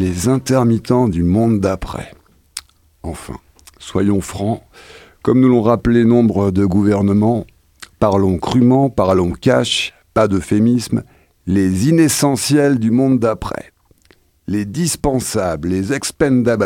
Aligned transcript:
Les 0.00 0.28
intermittents 0.28 1.10
du 1.10 1.22
monde 1.22 1.60
d'après. 1.60 2.14
Enfin, 3.02 3.36
soyons 3.78 4.22
francs, 4.22 4.62
comme 5.20 5.40
nous 5.40 5.50
l'ont 5.50 5.60
rappelé 5.60 6.06
nombre 6.06 6.50
de 6.50 6.64
gouvernements, 6.64 7.46
parlons 7.98 8.38
crûment, 8.38 8.88
parlons 8.88 9.32
cash, 9.32 9.92
pas 10.14 10.26
d'euphémisme, 10.26 11.02
les 11.46 11.90
inessentiels 11.90 12.78
du 12.78 12.90
monde 12.90 13.18
d'après. 13.18 13.72
Les 14.46 14.64
dispensables, 14.64 15.68
les 15.68 15.92
expendables, 15.92 16.64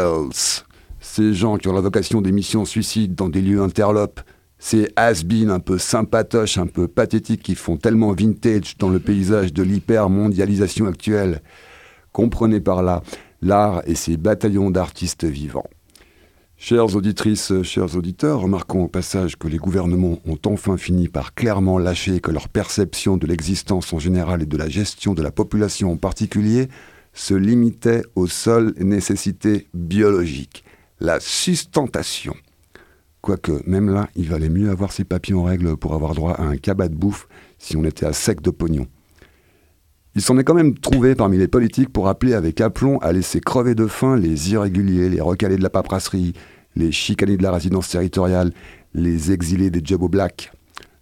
ces 1.01 1.35
gens 1.35 1.57
qui 1.57 1.67
ont 1.67 1.75
la 1.75 1.81
vocation 1.81 2.23
des 2.23 2.31
missions 2.31 2.65
suicides 2.65 3.17
dans 3.17 3.31
des 3.31 3.43
lieux 3.43 3.63
interlopes, 3.63 4.21
ces 4.61 4.93
has 4.95 5.25
un 5.49 5.59
peu 5.59 5.79
sympatoches, 5.79 6.59
un 6.59 6.69
peu 6.69 6.87
pathétiques 6.87 7.43
qui 7.43 7.57
font 7.57 7.79
tellement 7.79 8.13
vintage 8.13 8.79
dans 8.79 8.91
le 8.91 9.01
paysage 9.01 9.53
de 9.53 9.65
l'hyper-mondialisation 9.65 10.87
actuelle. 10.87 11.43
Comprenez 12.15 12.61
par 12.61 12.85
là 12.85 13.03
l'art 13.43 13.83
et 13.87 13.97
ses 13.97 14.17
bataillons 14.17 14.71
d'artistes 14.71 15.25
vivants. 15.25 15.67
Chères 16.57 16.95
auditrices, 16.95 17.53
chers 17.65 17.97
auditeurs, 17.97 18.39
remarquons 18.39 18.85
au 18.85 18.89
passage 18.89 19.37
que 19.37 19.49
les 19.49 19.57
gouvernements 19.59 20.21
ont 20.25 20.39
enfin 20.47 20.77
fini 20.77 21.09
par 21.09 21.35
clairement 21.35 21.77
lâcher 21.77 22.21
que 22.21 22.31
leur 22.31 22.49
perception 22.49 23.17
de 23.17 23.27
l'existence 23.27 23.93
en 23.93 23.99
général 23.99 24.43
et 24.43 24.47
de 24.47 24.57
la 24.57 24.69
gestion 24.69 25.13
de 25.13 25.23
la 25.25 25.33
population 25.33 25.91
en 25.91 25.97
particulier 25.97 26.69
se 27.15 27.35
limitait 27.35 28.03
aux 28.15 28.29
seules 28.29 28.75
nécessités 28.79 29.67
biologiques, 29.75 30.63
la 31.01 31.19
sustentation. 31.19 32.37
Quoique, 33.23 33.61
même 33.67 33.93
là, 33.93 34.09
il 34.15 34.29
valait 34.29 34.49
mieux 34.49 34.71
avoir 34.71 34.93
ses 34.93 35.05
papiers 35.05 35.35
en 35.35 35.43
règle 35.43 35.77
pour 35.77 35.95
avoir 35.95 36.15
droit 36.15 36.35
à 36.35 36.45
un 36.45 36.59
cabas 36.59 36.87
de 36.87 36.95
bouffe 36.95 37.27
si 37.59 37.77
on 37.77 37.83
était 37.83 38.07
à 38.07 38.13
sec 38.13 38.41
de 38.41 38.51
pognon. 38.51 38.87
Il 40.17 40.23
s'en 40.23 40.39
est 40.39 40.45
quand 40.45 40.55
même 40.55 40.79
trouvé 40.79 41.17
parmi 41.17 41.39
les 41.39 41.49
politiques 41.49 41.93
pour 41.93 42.07
appeler 42.07 42.35
avec 42.35 42.61
aplomb 42.61 42.99
à 42.99 43.13
laisser 43.13 43.41
crever 43.41 43.75
de 43.75 43.89
faim 43.89 44.17
les 44.17 44.53
irréguliers, 44.53 45.09
les 45.09 45.21
recalés 45.21 45.57
de 45.57 45.63
la 45.63 45.71
paperasserie, 45.71 46.35
les 46.77 46.93
chicanés 46.93 47.37
de 47.37 47.43
la 47.43 47.51
résidence 47.51 47.89
territoriale, 47.89 48.53
les 48.95 49.33
exilés 49.33 49.71
des 49.71 49.81
jobs 49.85 50.09
black, 50.09 50.53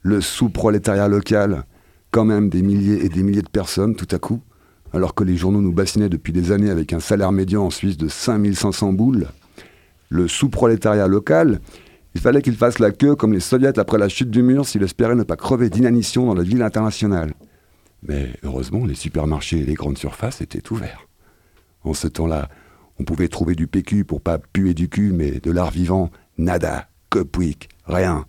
le 0.00 0.22
sous-prolétariat 0.22 1.08
local, 1.08 1.64
quand 2.10 2.24
même 2.24 2.48
des 2.48 2.62
milliers 2.62 3.04
et 3.04 3.10
des 3.10 3.22
milliers 3.22 3.42
de 3.42 3.50
personnes 3.50 3.96
tout 3.96 4.08
à 4.12 4.18
coup, 4.18 4.40
alors 4.94 5.14
que 5.14 5.24
les 5.24 5.36
journaux 5.36 5.60
nous 5.60 5.74
bassinaient 5.74 6.08
depuis 6.08 6.32
des 6.32 6.50
années 6.50 6.70
avec 6.70 6.94
un 6.94 7.00
salaire 7.00 7.32
médian 7.32 7.64
en 7.64 7.70
Suisse 7.70 7.98
de 7.98 8.08
5500 8.08 8.94
boules. 8.94 9.26
Le 10.08 10.26
sous-prolétariat 10.26 11.06
local, 11.06 11.60
il 12.14 12.20
fallait 12.22 12.40
qu'il 12.40 12.56
fasse 12.56 12.78
la 12.78 12.92
queue 12.92 13.14
comme 13.14 13.34
les 13.34 13.40
soviets 13.40 13.78
après 13.78 13.98
la 13.98 14.08
chute 14.08 14.30
du 14.30 14.42
mur 14.42 14.66
s'il 14.66 14.82
espérait 14.82 15.16
ne 15.16 15.22
pas 15.22 15.36
crever 15.36 15.68
d'inanition 15.68 16.24
dans 16.24 16.34
la 16.34 16.42
ville 16.42 16.62
internationale. 16.62 17.34
Mais 18.02 18.30
heureusement, 18.42 18.84
les 18.84 18.94
supermarchés 18.94 19.60
et 19.60 19.64
les 19.64 19.74
grandes 19.74 19.98
surfaces 19.98 20.40
étaient 20.40 20.72
ouverts. 20.72 21.06
En 21.84 21.94
ce 21.94 22.08
temps-là, 22.08 22.48
on 22.98 23.04
pouvait 23.04 23.28
trouver 23.28 23.54
du 23.54 23.66
PQ 23.66 24.04
pour 24.04 24.20
pas 24.20 24.38
puer 24.38 24.74
du 24.74 24.88
cul, 24.88 25.12
mais 25.12 25.32
de 25.40 25.50
l'art 25.50 25.70
vivant, 25.70 26.10
nada, 26.38 26.88
que 27.10 27.24
rien. 27.86 28.24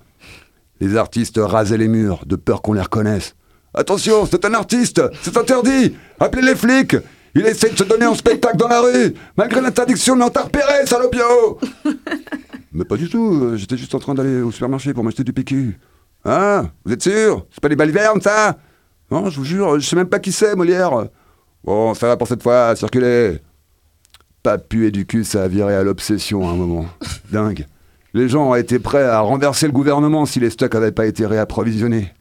Les 0.79 0.95
artistes 0.95 1.39
rasaient 1.41 1.77
les 1.77 1.87
murs, 1.87 2.25
de 2.25 2.35
peur 2.35 2.61
qu'on 2.61 2.73
les 2.73 2.81
reconnaisse. 2.81 3.35
Attention, 3.73 4.25
c'est 4.25 4.45
un 4.45 4.53
artiste, 4.53 5.01
c'est 5.21 5.35
interdit 5.35 5.95
Appelez 6.19 6.43
les 6.43 6.55
flics 6.55 6.95
Il 7.33 7.43
essaie 7.45 7.71
de 7.71 7.77
se 7.77 7.83
donner 7.83 8.05
en 8.05 8.13
spectacle 8.13 8.57
dans 8.57 8.67
la 8.67 8.81
rue 8.81 9.15
Malgré 9.35 9.61
l'interdiction, 9.61 10.13
on 10.21 10.29
t'a 10.29 10.43
repéré, 10.43 10.85
salopio 10.85 11.59
Mais 12.71 12.85
pas 12.85 12.97
du 12.97 13.09
tout, 13.09 13.39
euh, 13.41 13.55
j'étais 13.57 13.77
juste 13.77 13.95
en 13.95 13.99
train 13.99 14.13
d'aller 14.13 14.41
au 14.41 14.51
supermarché 14.51 14.93
pour 14.93 15.03
m'acheter 15.03 15.23
du 15.23 15.33
PQ. 15.33 15.79
Hein 16.25 16.69
Vous 16.85 16.93
êtes 16.93 17.03
sûr? 17.03 17.45
C'est 17.51 17.61
pas 17.61 17.67
les 17.67 17.75
balivernes, 17.75 18.21
ça? 18.21 18.57
Non, 19.13 19.29
je 19.29 19.37
vous 19.37 19.45
jure, 19.45 19.79
je 19.79 19.87
sais 19.87 19.95
même 19.95 20.09
pas 20.09 20.17
qui 20.17 20.31
c'est, 20.31 20.55
Molière. 20.55 21.05
Bon, 21.63 21.93
ça 21.93 22.07
va 22.07 22.17
pour 22.17 22.27
cette 22.27 22.41
fois, 22.41 22.75
circulez. 22.75 23.37
Pas 24.41 24.57
puer 24.57 24.89
du 24.89 25.05
cul, 25.05 25.23
ça 25.23 25.43
a 25.43 25.47
viré 25.47 25.75
à 25.75 25.83
l'obsession 25.83 26.49
à 26.49 26.51
un 26.51 26.55
moment. 26.55 26.87
Dingue. 27.31 27.67
Les 28.15 28.27
gens 28.27 28.49
ont 28.49 28.55
été 28.55 28.79
prêts 28.79 29.03
à 29.03 29.19
renverser 29.19 29.67
le 29.67 29.71
gouvernement 29.71 30.25
si 30.25 30.39
les 30.39 30.49
stocks 30.49 30.73
n'avaient 30.73 30.91
pas 30.91 31.05
été 31.05 31.27
réapprovisionnés. 31.27 32.11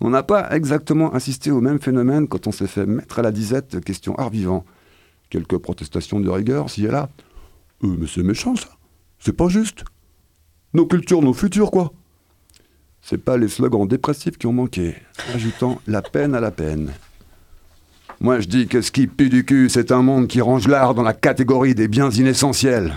On 0.00 0.08
n'a 0.08 0.22
pas 0.22 0.50
exactement 0.56 1.14
insisté 1.14 1.50
au 1.50 1.60
même 1.60 1.78
phénomène 1.78 2.26
quand 2.26 2.46
on 2.46 2.52
s'est 2.52 2.68
fait 2.68 2.86
mettre 2.86 3.18
à 3.18 3.22
la 3.22 3.30
disette 3.30 3.84
question 3.84 4.14
art 4.14 4.30
vivant. 4.30 4.64
Quelques 5.28 5.58
protestations 5.58 6.20
de 6.20 6.30
rigueur, 6.30 6.70
s'il 6.70 6.84
y 6.84 6.88
a 6.88 6.92
là. 6.92 7.10
Euh, 7.82 7.96
mais 7.98 8.06
c'est 8.06 8.22
méchant 8.22 8.56
ça. 8.56 8.68
C'est 9.18 9.36
pas 9.36 9.48
juste. 9.48 9.84
Nos 10.72 10.86
cultures, 10.86 11.20
nos 11.20 11.34
futurs, 11.34 11.70
quoi. 11.70 11.92
C'est 13.06 13.18
pas 13.18 13.36
les 13.36 13.48
slogans 13.48 13.86
dépressifs 13.86 14.38
qui 14.38 14.46
ont 14.46 14.52
manqué, 14.54 14.94
ajoutant 15.34 15.78
la 15.86 16.00
peine 16.00 16.34
à 16.34 16.40
la 16.40 16.50
peine. 16.50 16.90
Moi 18.18 18.40
je 18.40 18.48
dis 18.48 18.66
que 18.66 18.80
ce 18.80 18.90
qui 18.90 19.06
pue 19.06 19.28
du 19.28 19.44
cul, 19.44 19.68
c'est 19.68 19.92
un 19.92 20.00
monde 20.00 20.26
qui 20.26 20.40
range 20.40 20.66
l'art 20.68 20.94
dans 20.94 21.02
la 21.02 21.12
catégorie 21.12 21.74
des 21.74 21.86
biens 21.86 22.08
inessentiels. 22.08 22.94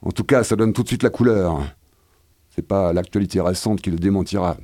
En 0.00 0.12
tout 0.12 0.24
cas, 0.24 0.44
ça 0.44 0.56
donne 0.56 0.72
tout 0.72 0.82
de 0.82 0.88
suite 0.88 1.02
la 1.02 1.10
couleur. 1.10 1.60
C'est 2.54 2.66
pas 2.66 2.94
l'actualité 2.94 3.38
récente 3.42 3.82
qui 3.82 3.90
le 3.90 3.98
démentira. 3.98 4.56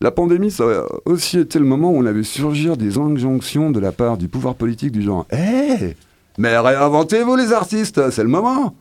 La 0.00 0.10
pandémie, 0.10 0.50
ça 0.50 0.64
a 0.64 0.86
aussi 1.04 1.38
été 1.38 1.58
le 1.58 1.66
moment 1.66 1.90
où 1.90 1.98
on 1.98 2.06
a 2.06 2.12
vu 2.12 2.24
surgir 2.24 2.78
des 2.78 2.96
injonctions 2.96 3.70
de 3.70 3.78
la 3.78 3.92
part 3.92 4.16
du 4.16 4.28
pouvoir 4.28 4.54
politique 4.54 4.92
du 4.92 5.02
genre 5.02 5.26
Hé 5.30 5.96
Mais 6.38 6.56
réinventez-vous 6.56 7.36
les 7.36 7.52
artistes, 7.52 8.10
c'est 8.10 8.22
le 8.22 8.30
moment 8.30 8.74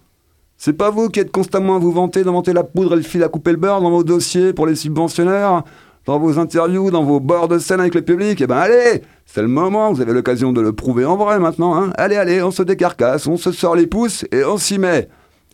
c'est 0.59 0.73
pas 0.73 0.89
vous 0.89 1.07
qui 1.07 1.21
êtes 1.21 1.31
constamment 1.31 1.77
à 1.77 1.79
vous 1.79 1.93
vanter 1.93 2.25
d'inventer 2.25 2.51
la 2.51 2.65
poudre 2.65 2.91
et 2.91 2.97
le 2.97 3.01
fil 3.01 3.23
à 3.23 3.29
couper 3.29 3.51
le 3.51 3.57
beurre 3.57 3.79
dans 3.79 3.91
vos 3.91 4.03
dossiers 4.03 4.51
pour 4.51 4.67
les 4.67 4.75
subventionnaires, 4.75 5.63
dans 6.05 6.19
vos 6.19 6.37
interviews, 6.37 6.91
dans 6.91 7.03
vos 7.03 7.21
bords 7.21 7.47
de 7.47 7.59
scène 7.59 7.79
avec 7.79 7.95
le 7.95 8.01
public. 8.01 8.41
Eh 8.41 8.45
ben 8.45 8.57
allez, 8.57 9.01
c'est 9.25 9.41
le 9.41 9.47
moment, 9.47 9.93
vous 9.93 10.01
avez 10.01 10.11
l'occasion 10.11 10.51
de 10.51 10.59
le 10.59 10.73
prouver 10.73 11.05
en 11.05 11.15
vrai 11.15 11.39
maintenant. 11.39 11.81
Hein. 11.81 11.93
allez, 11.95 12.17
allez, 12.17 12.43
on 12.43 12.51
se 12.51 12.61
décarcasse, 12.61 13.25
on 13.25 13.37
se 13.37 13.53
sort 13.53 13.77
les 13.77 13.87
pouces 13.87 14.25
et 14.33 14.43
on 14.43 14.57
s'y 14.57 14.79
met. 14.79 15.07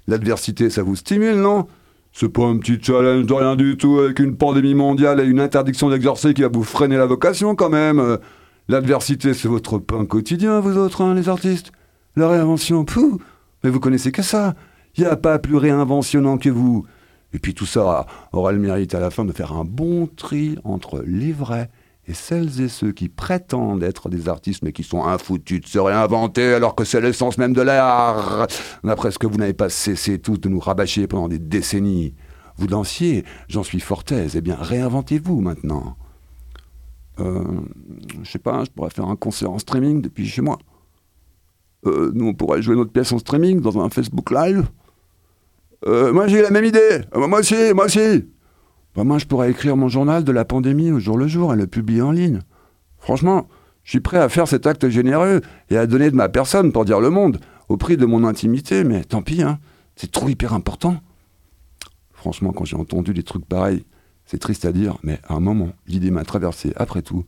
L'adversité, 0.07 0.71
ça 0.71 0.81
vous 0.81 0.95
stimule, 0.95 1.35
non? 1.35 1.67
C'est 2.11 2.29
pas 2.29 2.45
un 2.45 2.57
petit 2.57 2.79
challenge 2.81 3.27
de 3.27 3.33
rien 3.33 3.55
du 3.55 3.77
tout 3.77 3.99
avec 3.99 4.17
une 4.17 4.35
pandémie 4.35 4.73
mondiale 4.73 5.19
et 5.19 5.25
une 5.25 5.39
interdiction 5.39 5.91
d'exercer 5.91 6.33
qui 6.33 6.41
va 6.41 6.47
vous 6.51 6.63
freiner 6.63 6.97
la 6.97 7.05
vocation 7.05 7.53
quand 7.53 7.69
même. 7.69 8.17
L'adversité, 8.69 9.35
c'est 9.35 9.49
votre 9.49 9.77
pain 9.77 10.05
quotidien, 10.05 10.61
vous 10.61 10.79
autres, 10.79 11.01
hein, 11.01 11.13
les 11.13 11.29
artistes. 11.29 11.71
La 12.15 12.27
réinvention, 12.27 12.85
pouh, 12.85 13.19
mais 13.63 13.69
vous 13.69 13.79
connaissez 13.79 14.11
que 14.11 14.23
ça. 14.23 14.55
Il 14.97 15.03
n'y 15.03 15.09
a 15.09 15.17
pas 15.17 15.39
plus 15.39 15.57
réinventionnant 15.57 16.37
que 16.37 16.49
vous. 16.49 16.85
Et 17.33 17.39
puis 17.39 17.53
tout 17.53 17.65
ça 17.65 18.05
aura 18.31 18.51
le 18.51 18.59
mérite 18.59 18.95
à 18.95 18.99
la 18.99 19.11
fin 19.11 19.25
de 19.25 19.33
faire 19.33 19.53
un 19.53 19.65
bon 19.65 20.07
tri 20.07 20.57
entre 20.63 21.03
les 21.05 21.33
vrais 21.33 21.69
et 22.07 22.13
celles 22.13 22.61
et 22.61 22.69
ceux 22.69 22.91
qui 22.91 23.09
prétendent 23.09 23.83
être 23.83 24.09
des 24.09 24.29
artistes 24.29 24.63
mais 24.63 24.71
qui 24.71 24.83
sont 24.83 25.03
infoutus 25.03 25.59
de 25.61 25.67
se 25.67 25.79
réinventer 25.79 26.53
alors 26.53 26.75
que 26.75 26.85
c'est 26.85 27.01
l'essence 27.01 27.37
même 27.37 27.53
de 27.53 27.61
l'art. 27.61 28.47
D'après 28.83 29.11
ce 29.11 29.19
que 29.19 29.27
vous 29.27 29.37
n'avez 29.37 29.53
pas 29.53 29.69
cessé 29.69 30.19
tous 30.19 30.37
de 30.37 30.47
nous 30.47 30.59
rabâcher 30.59 31.07
pendant 31.07 31.27
des 31.27 31.39
décennies. 31.39 32.13
Vous 32.57 32.67
danciez, 32.67 33.25
j'en 33.49 33.63
suis 33.63 33.81
fort 33.81 34.03
aise. 34.11 34.35
Eh 34.37 34.41
bien, 34.41 34.55
réinventez-vous 34.55 35.41
maintenant. 35.41 35.97
Euh, 37.19 37.43
je 38.23 38.29
sais 38.29 38.39
pas, 38.39 38.63
je 38.63 38.69
pourrais 38.71 38.89
faire 38.91 39.07
un 39.07 39.15
concert 39.15 39.51
en 39.51 39.59
streaming 39.59 40.01
depuis 40.01 40.25
chez 40.25 40.41
moi. 40.41 40.57
Euh, 41.85 42.11
nous, 42.13 42.27
on 42.27 42.33
pourrait 42.33 42.61
jouer 42.61 42.75
notre 42.75 42.91
pièce 42.91 43.11
en 43.11 43.19
streaming 43.19 43.59
dans 43.61 43.79
un 43.79 43.89
Facebook 43.89 44.31
Live. 44.31 44.67
Euh, 45.87 46.11
moi 46.13 46.27
j'ai 46.27 46.41
la 46.41 46.51
même 46.51 46.65
idée. 46.65 47.01
Euh, 47.15 47.27
moi 47.27 47.39
aussi, 47.39 47.73
moi 47.73 47.85
aussi. 47.85 48.25
Bah, 48.95 49.03
moi 49.03 49.17
je 49.17 49.25
pourrais 49.25 49.51
écrire 49.51 49.77
mon 49.77 49.87
journal 49.87 50.23
de 50.23 50.31
la 50.31 50.45
pandémie 50.45 50.91
au 50.91 50.99
jour 50.99 51.17
le 51.17 51.27
jour 51.27 51.53
et 51.53 51.57
le 51.57 51.67
publier 51.67 52.01
en 52.01 52.11
ligne. 52.11 52.39
Franchement, 52.97 53.47
je 53.83 53.91
suis 53.91 53.99
prêt 53.99 54.17
à 54.17 54.29
faire 54.29 54.47
cet 54.47 54.65
acte 54.65 54.89
généreux 54.89 55.41
et 55.69 55.77
à 55.77 55.85
donner 55.85 56.09
de 56.09 56.15
ma 56.15 56.27
personne 56.27 56.71
pour 56.71 56.85
dire 56.85 56.99
le 56.99 57.11
monde, 57.11 57.39
au 57.69 57.77
prix 57.77 57.97
de 57.97 58.05
mon 58.05 58.23
intimité, 58.23 58.83
mais 58.83 59.03
tant 59.03 59.21
pis, 59.21 59.43
hein, 59.43 59.59
c'est 59.95 60.11
trop 60.11 60.27
hyper 60.27 60.53
important. 60.53 60.97
Franchement, 62.13 62.51
quand 62.51 62.65
j'ai 62.65 62.75
entendu 62.75 63.13
des 63.13 63.21
trucs 63.21 63.45
pareils, 63.45 63.85
c'est 64.25 64.39
triste 64.39 64.65
à 64.65 64.71
dire, 64.71 64.97
mais 65.03 65.19
à 65.27 65.35
un 65.35 65.39
moment, 65.39 65.69
l'idée 65.85 66.09
m'a 66.09 66.23
traversé, 66.23 66.73
après 66.75 67.03
tout, 67.03 67.25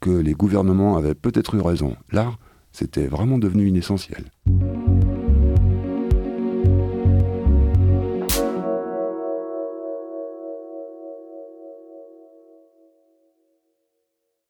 que 0.00 0.10
les 0.10 0.32
gouvernements 0.32 0.96
avaient 0.96 1.14
peut-être 1.14 1.54
eu 1.54 1.60
raison. 1.60 1.96
L'art, 2.10 2.38
c'était 2.72 3.06
vraiment 3.06 3.38
devenu 3.38 3.68
inessentiel. 3.68 4.24